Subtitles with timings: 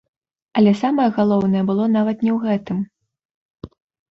[0.61, 2.81] Але самае галоўнае было нават не ў гэтым.